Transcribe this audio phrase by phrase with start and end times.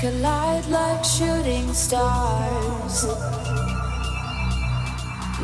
[0.00, 3.04] collide like shooting stars.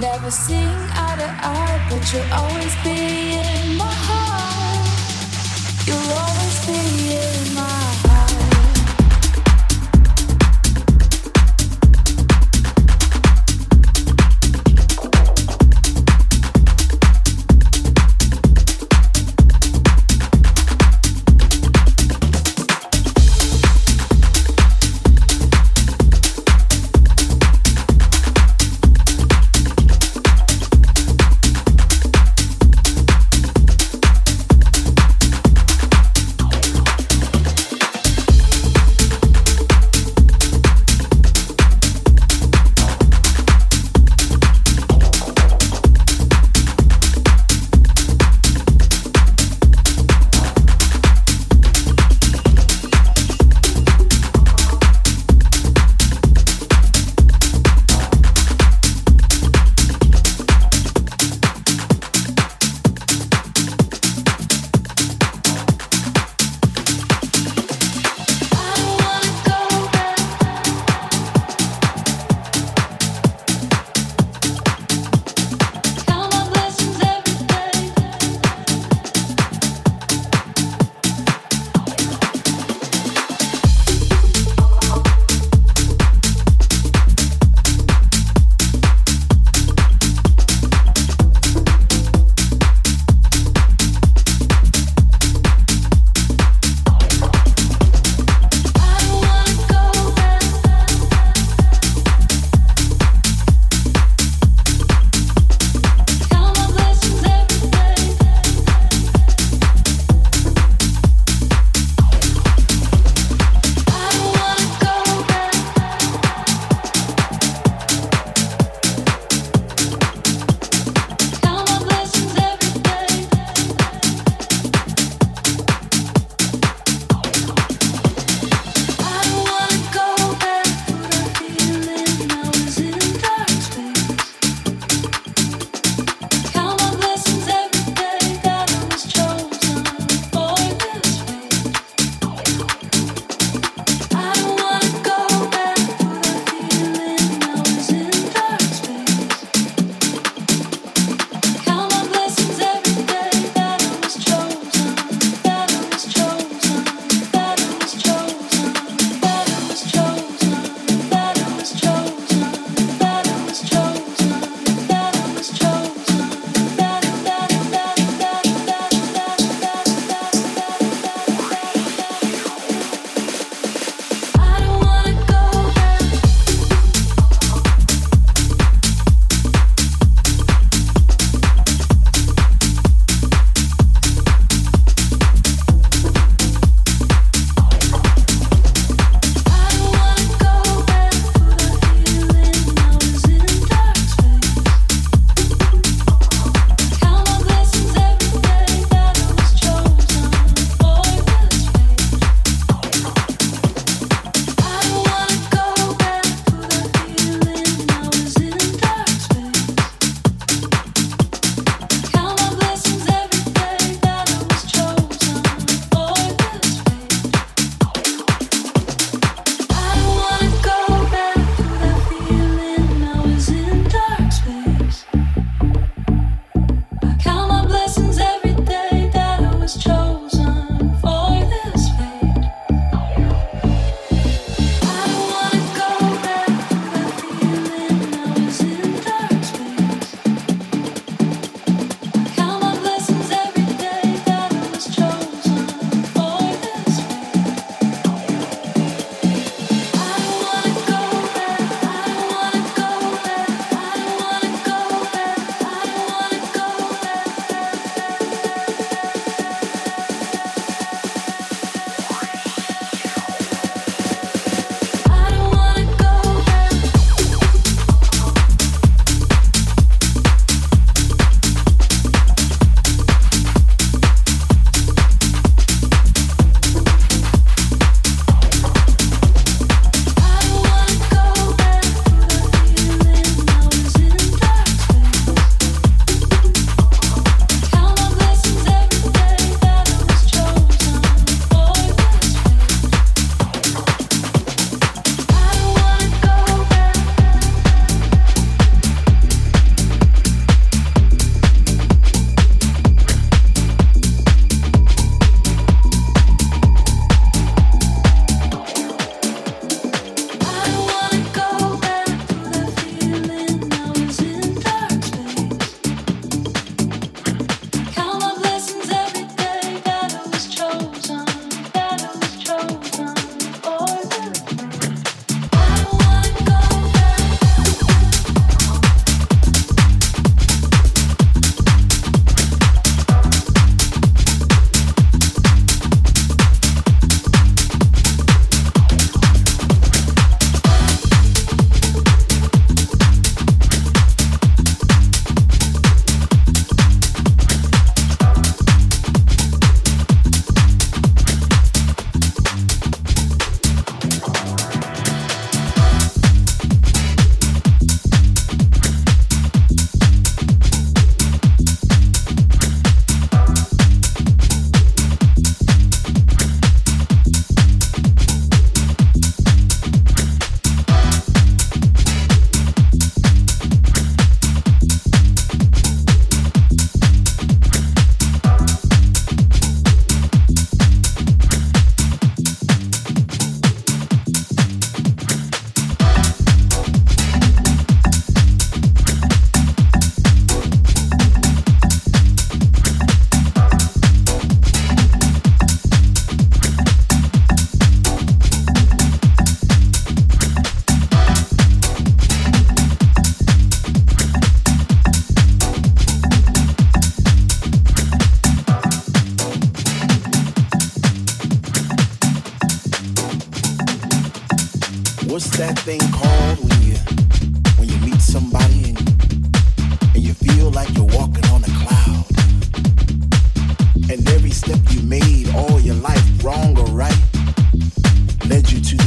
[0.00, 4.23] Never sing eye to eye, but you'll always be in my heart.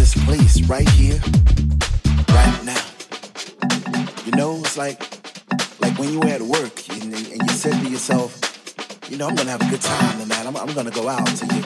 [0.08, 1.20] this place right here,
[2.30, 2.86] right now.
[4.26, 5.02] You know, it's like
[5.82, 8.40] like when you were at work and, and you said to yourself,
[9.10, 10.46] you know, I'm gonna have a good time tonight.
[10.46, 11.28] I'm, I'm gonna go out.
[11.28, 11.64] So you,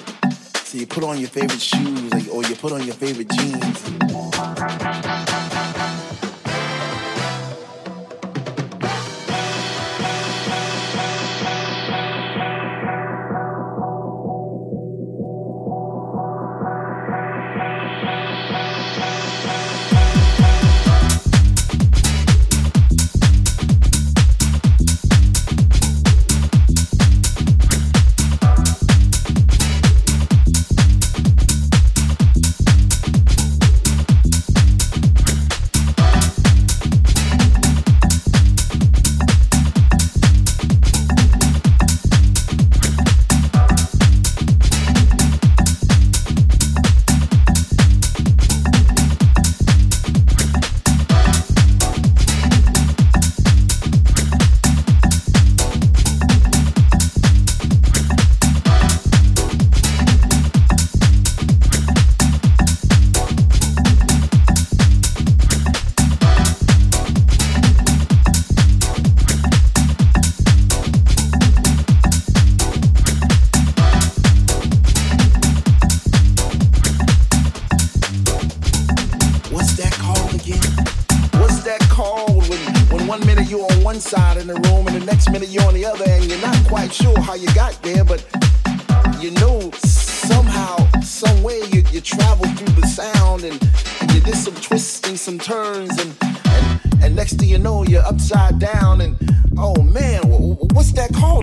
[0.63, 3.29] so you put on your favorite shoes or you, or you put on your favorite
[3.29, 5.40] jeans.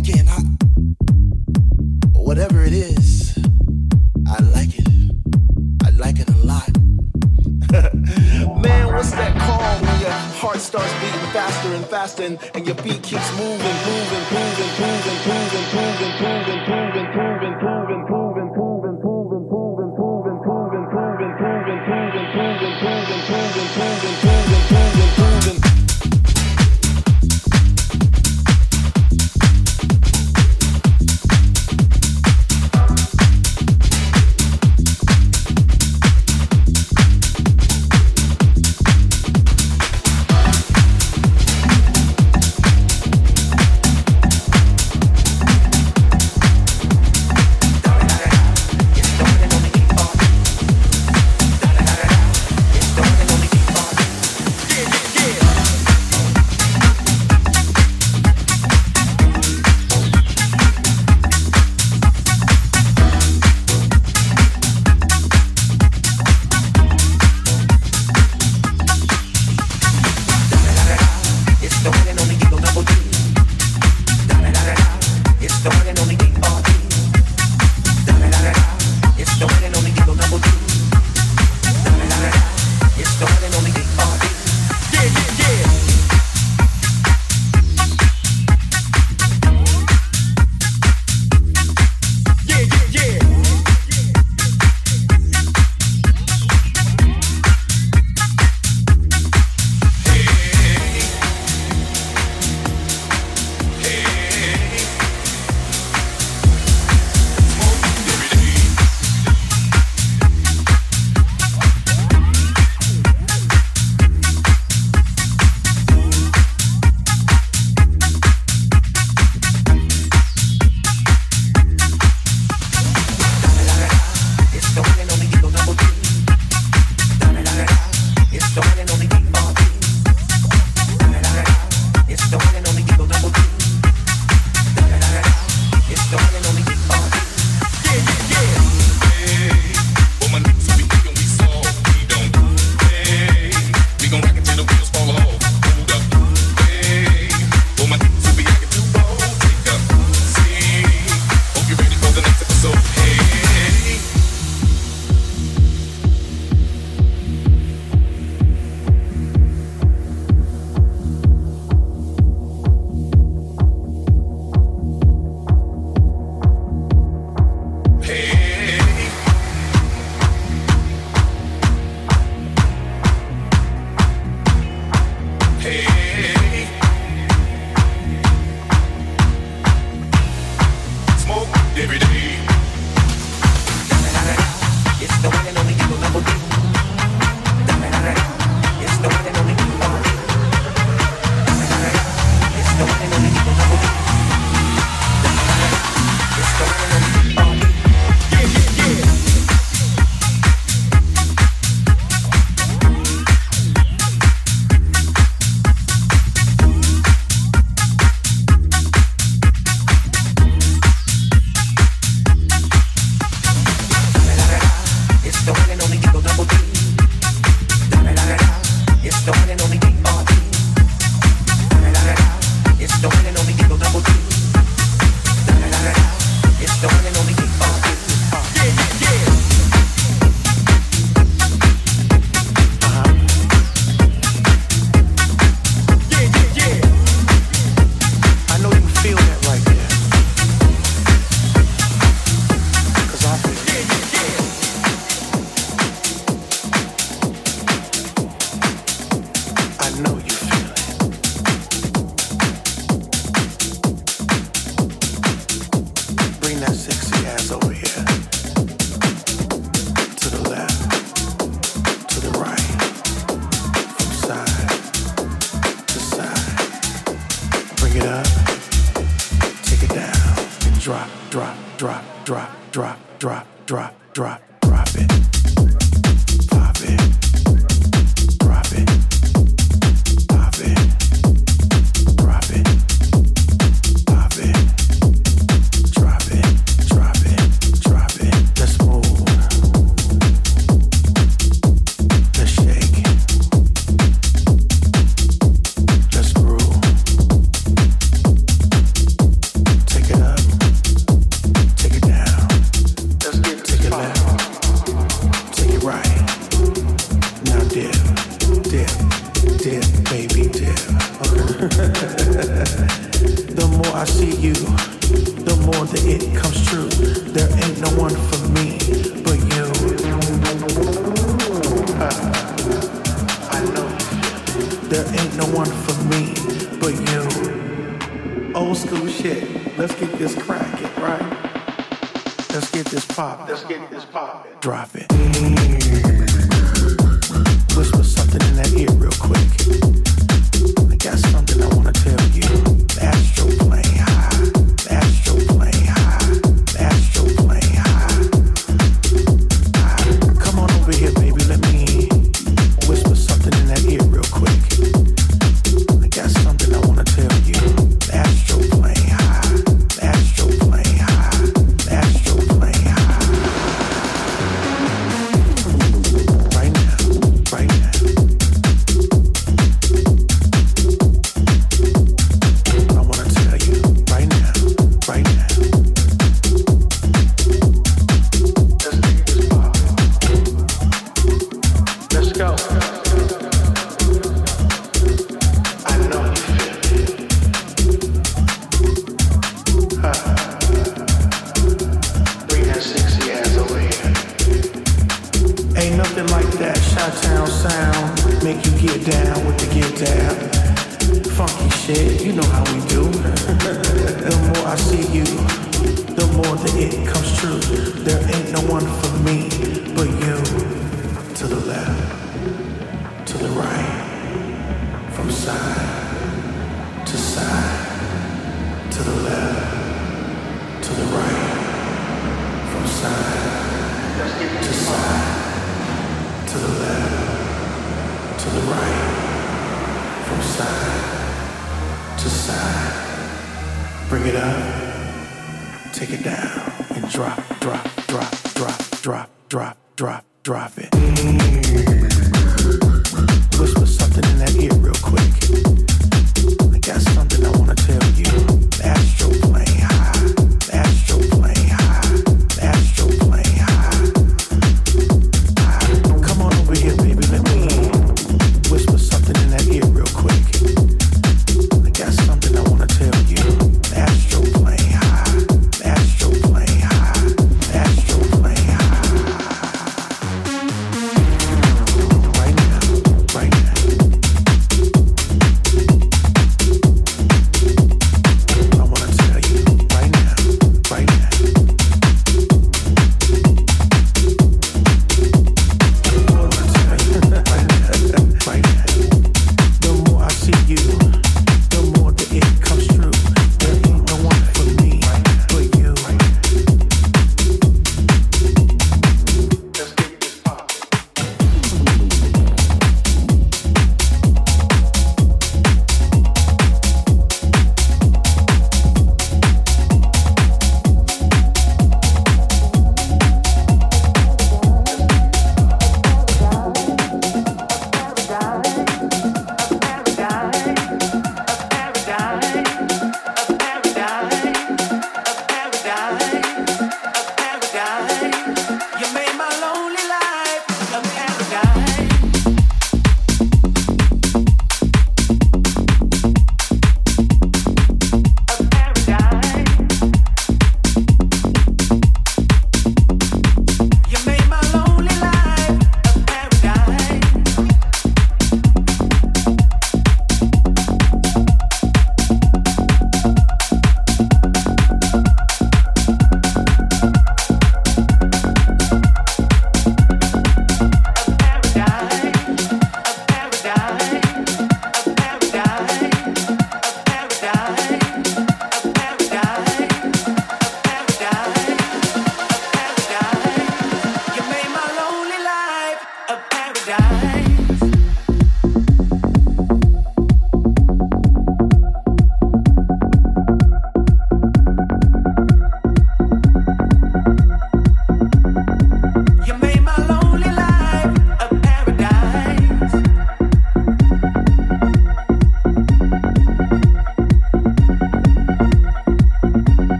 [0.00, 0.28] again.
[0.28, 0.59] I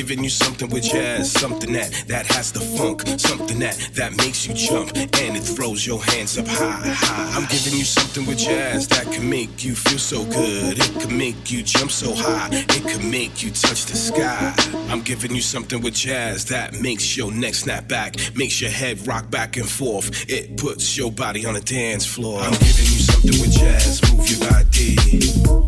[0.00, 4.46] giving you something with jazz, something that that has the funk, something that that makes
[4.46, 7.36] you jump and it throws your hands up high, high.
[7.36, 10.78] I'm giving you something with jazz that can make you feel so good.
[10.78, 12.48] It can make you jump so high.
[12.50, 14.54] It can make you touch the sky.
[14.88, 19.06] I'm giving you something with jazz that makes your neck snap back, makes your head
[19.06, 20.30] rock back and forth.
[20.30, 22.40] It puts your body on a dance floor.
[22.40, 24.00] I'm giving you something with jazz.
[24.10, 24.96] Move your body,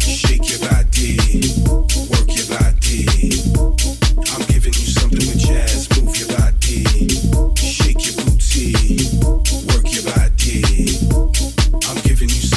[0.00, 1.18] shake your body,
[2.08, 3.91] work your body.
[4.30, 5.88] I'm giving you something with jazz.
[6.00, 6.84] Move your body,
[7.56, 8.74] shake your booty,
[9.68, 10.62] work your body.
[11.88, 12.51] I'm giving you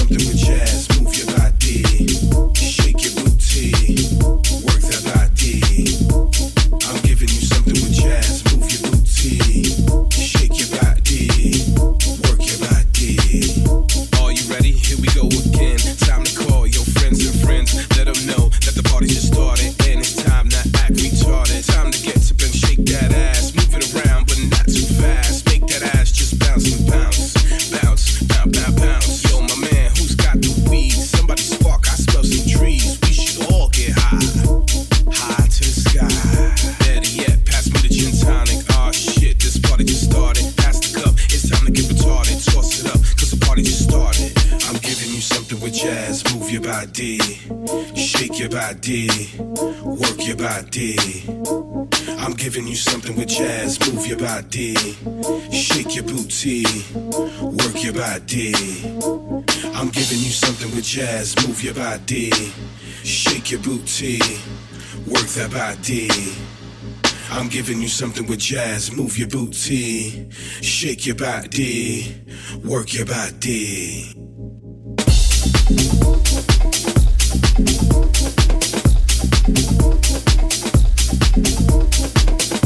[48.85, 49.09] body,
[49.83, 50.95] work your body.
[52.19, 53.79] I'm giving you something with jazz.
[53.91, 54.75] Move your body,
[55.51, 58.53] shake your booty, work your body.
[59.73, 61.35] I'm giving you something with jazz.
[61.47, 62.29] Move your body,
[63.03, 64.19] shake your booty,
[65.07, 66.09] work that body.
[67.31, 68.95] I'm giving you something with jazz.
[68.95, 70.29] Move your booty,
[70.61, 72.21] shake your body,
[72.63, 74.13] work your body.
[77.57, 77.65] I'm
[78.19, 78.34] you
[79.45, 80.25] something with jazz.
[81.37, 82.64] Move your body, shake your body,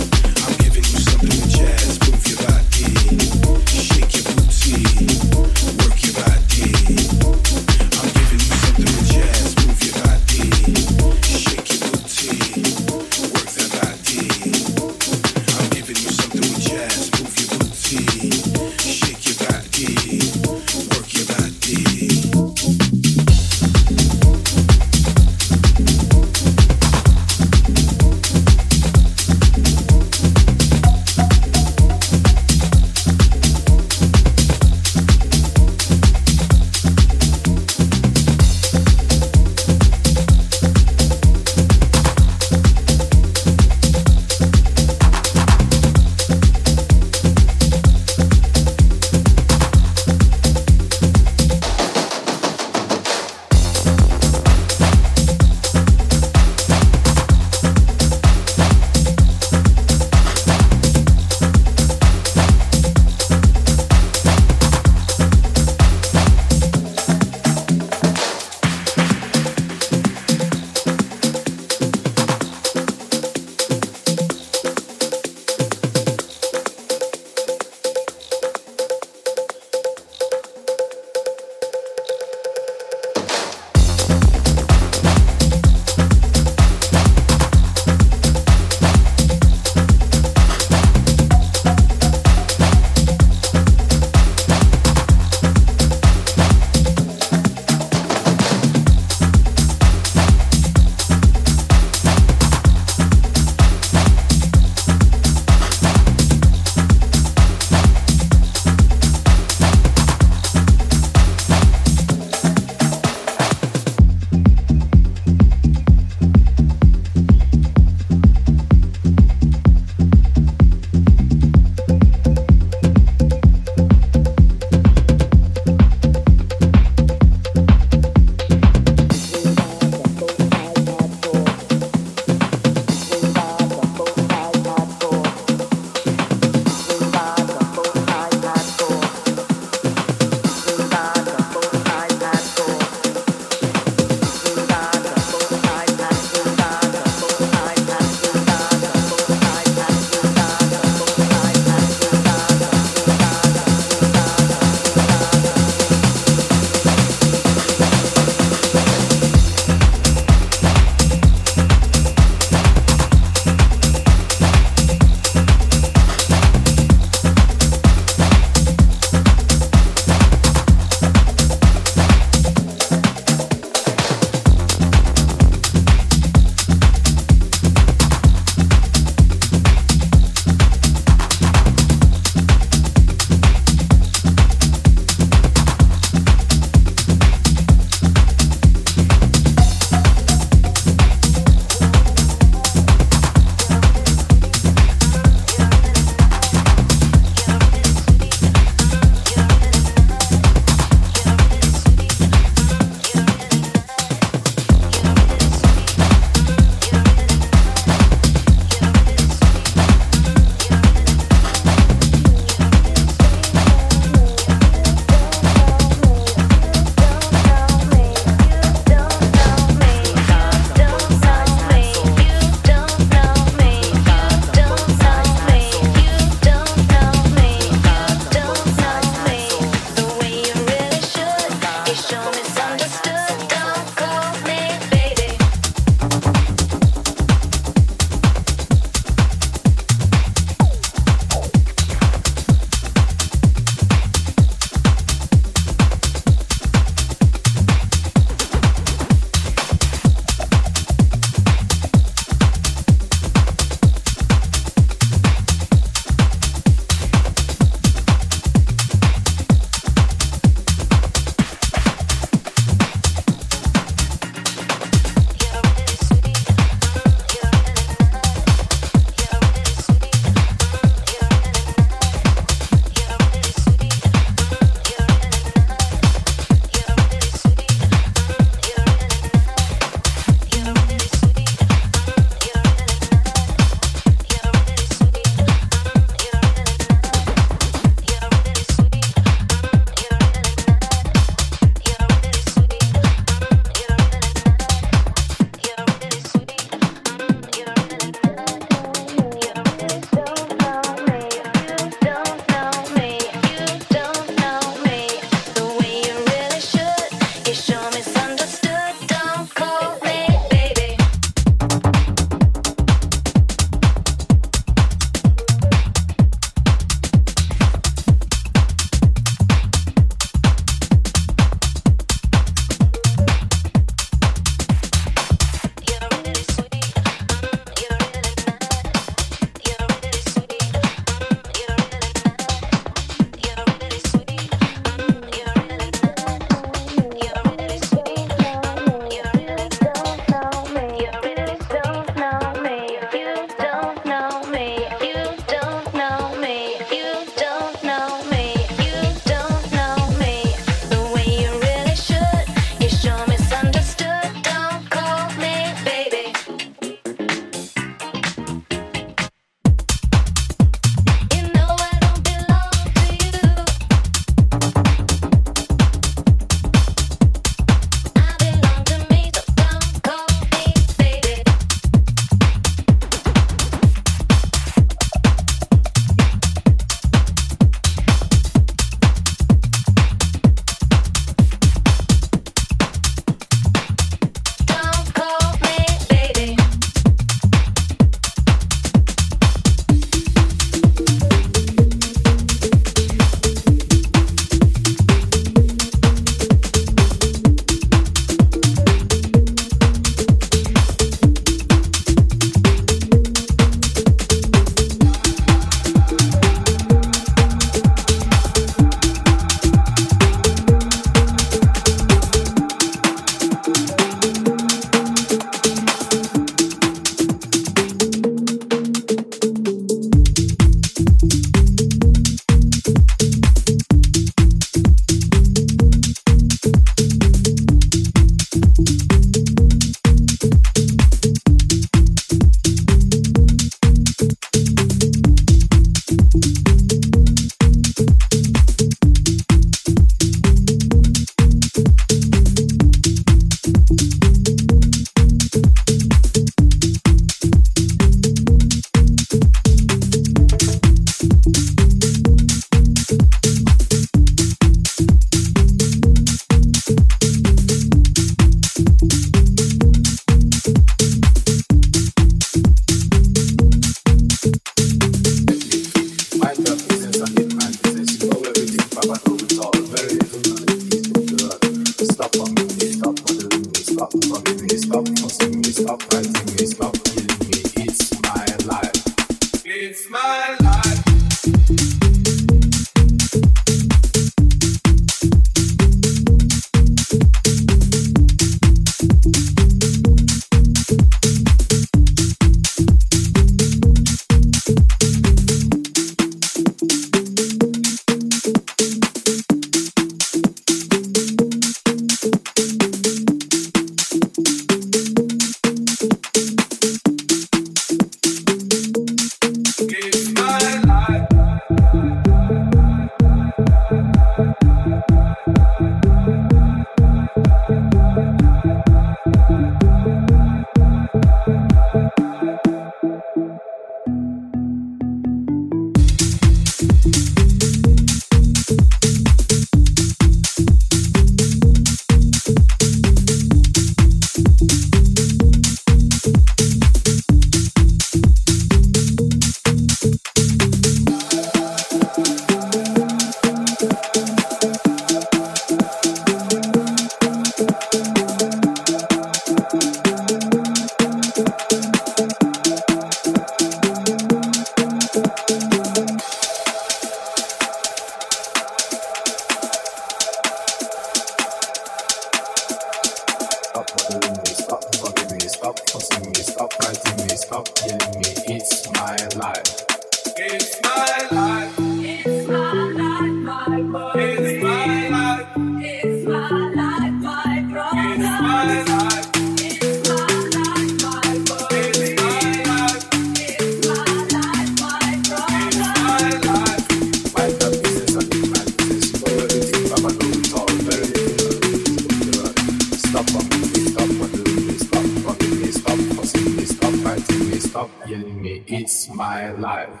[597.78, 598.64] stop yelling me.
[598.66, 600.00] It's my life.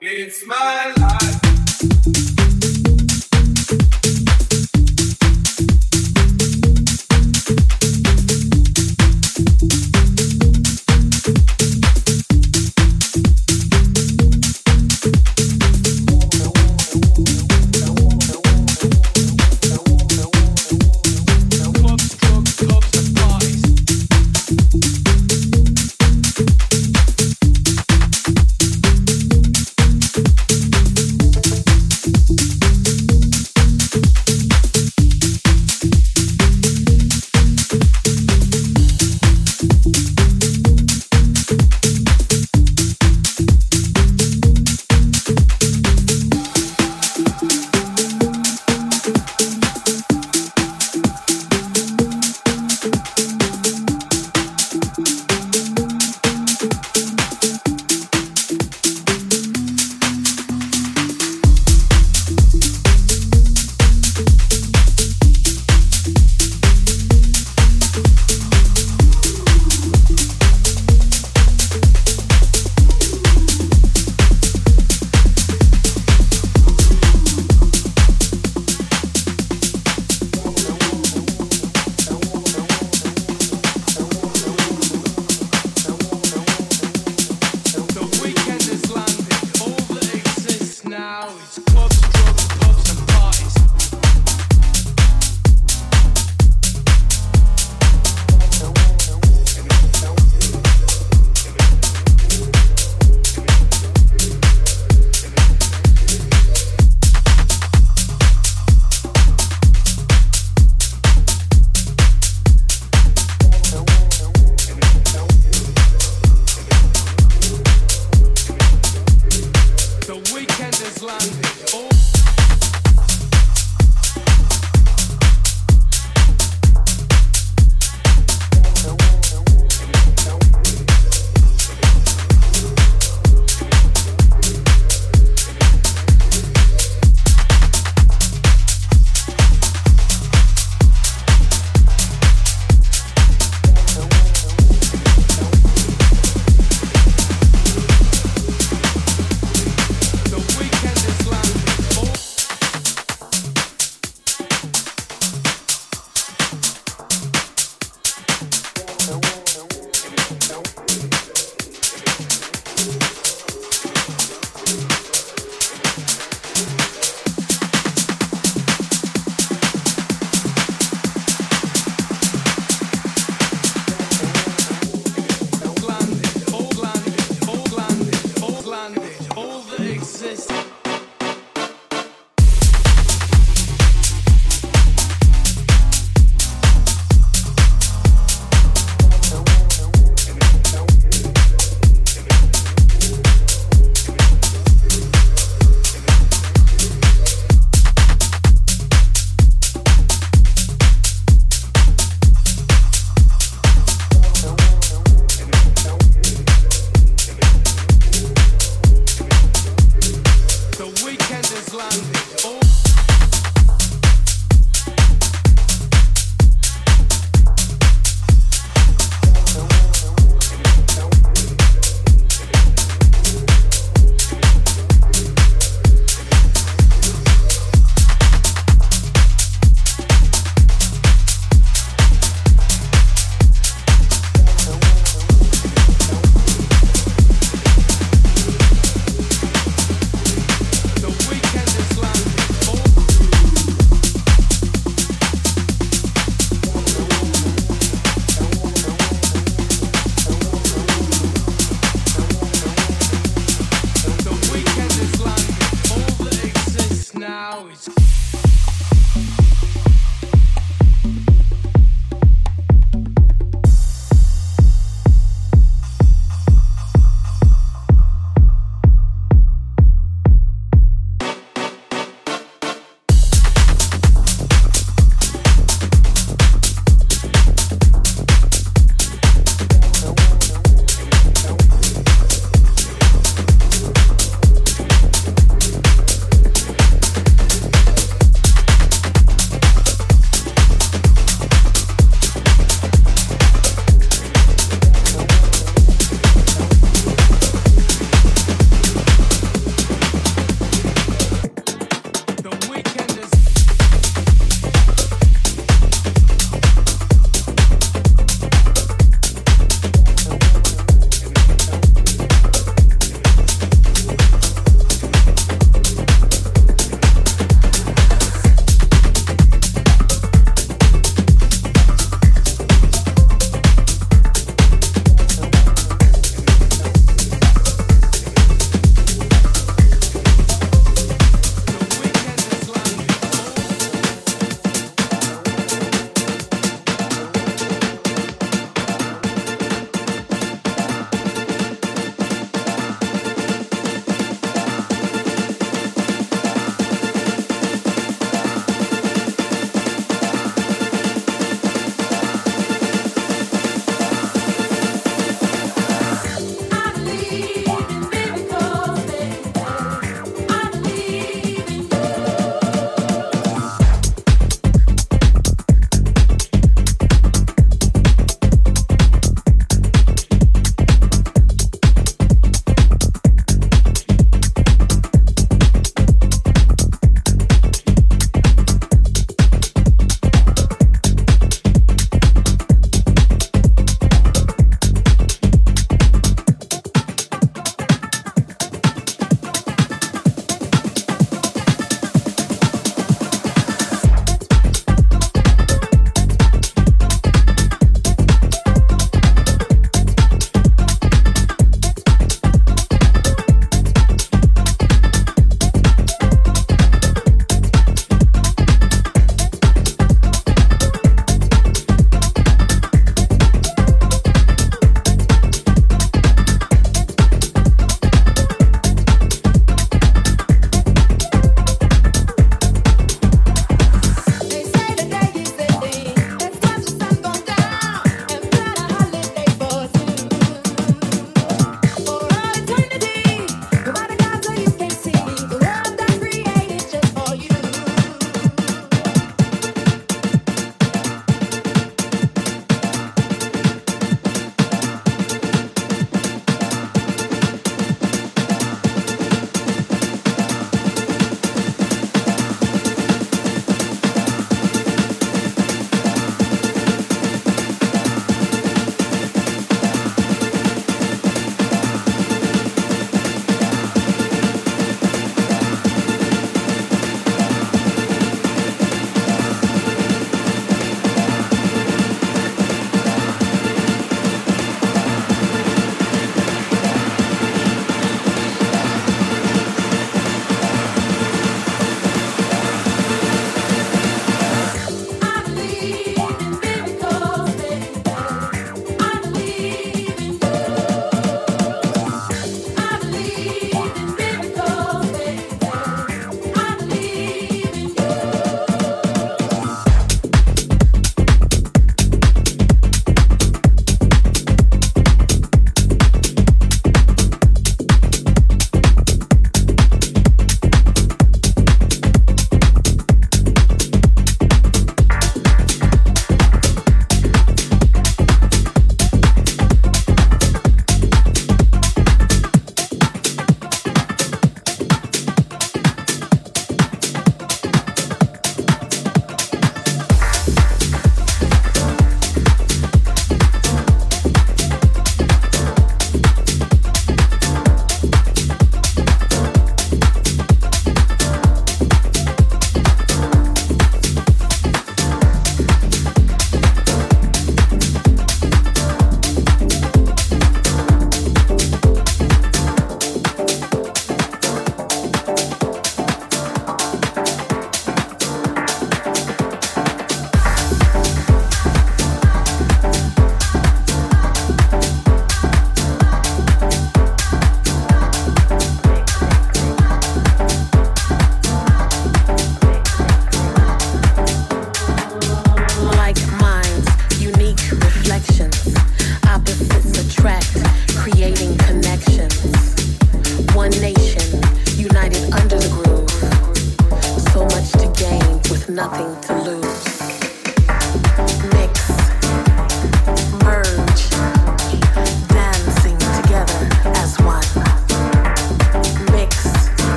[0.00, 2.49] It's my life.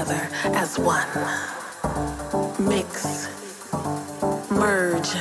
[0.00, 1.06] together as one.
[2.58, 3.28] Mix,
[4.50, 5.12] merge,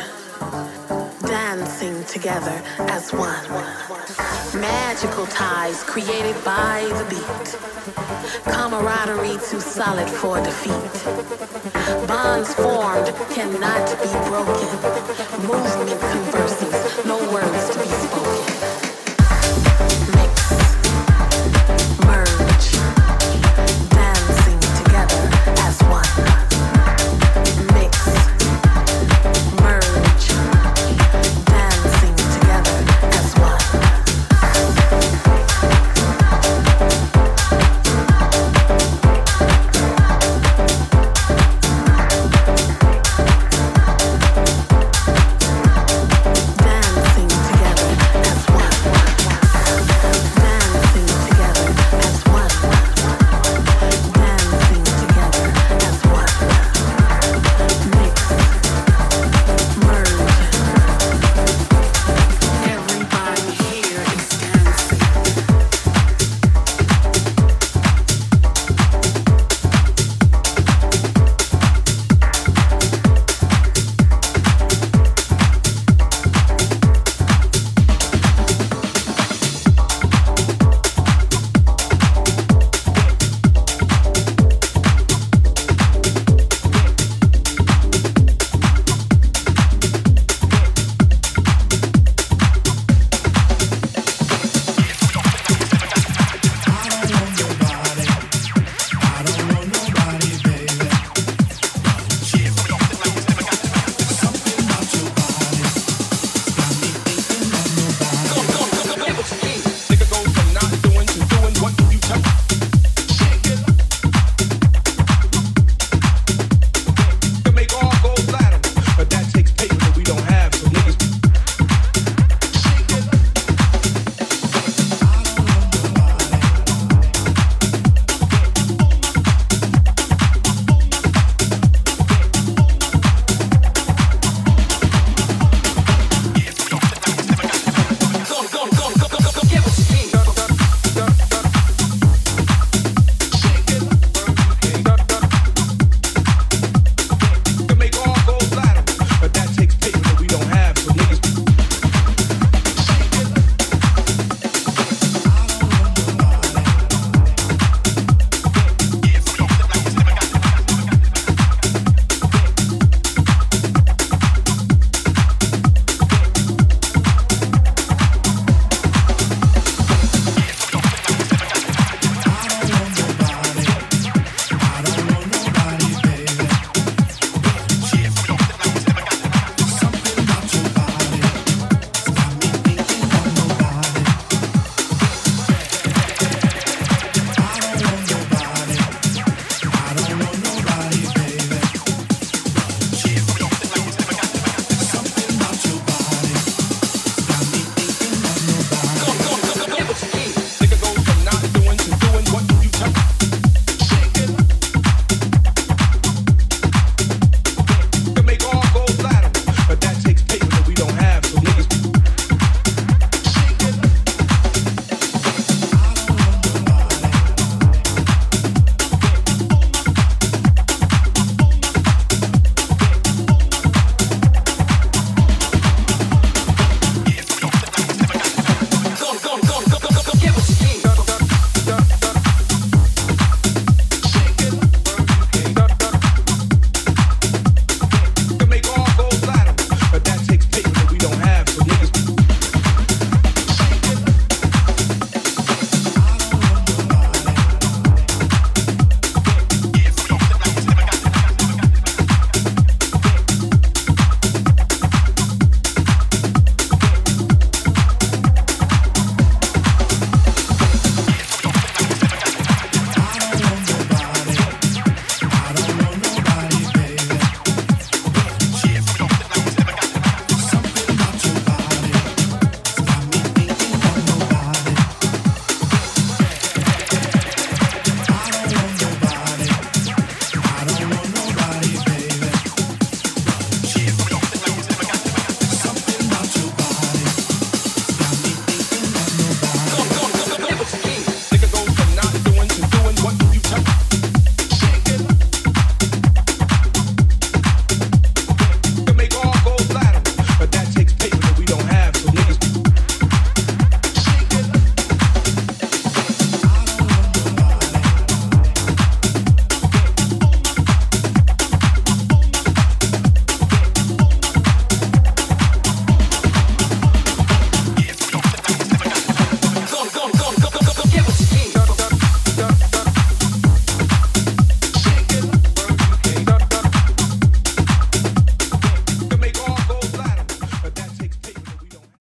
[1.28, 3.44] dancing together as one.
[4.62, 7.58] Magical ties created by the beat.
[8.54, 10.94] Camaraderie too solid for defeat.
[12.08, 14.70] Bonds formed cannot be broken.
[15.46, 18.79] Movement converses, no words to be spoken.